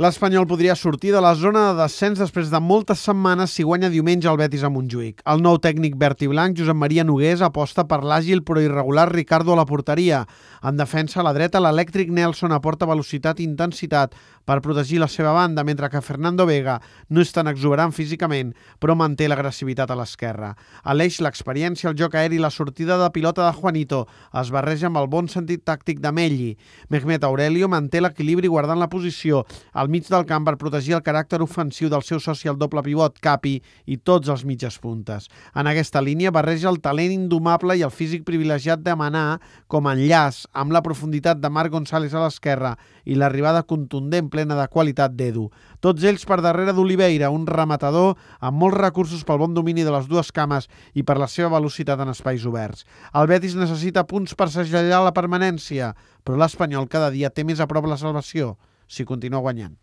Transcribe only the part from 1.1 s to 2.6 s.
de la zona de descens després de